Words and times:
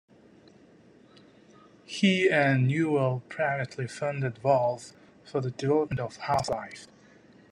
He 1.85 2.27
and 2.27 2.65
Newell 2.65 3.21
privately 3.29 3.85
funded 3.85 4.39
Valve 4.39 4.93
for 5.23 5.41
the 5.41 5.51
development 5.51 5.99
of 5.99 6.15
"Half-Life". 6.15 6.87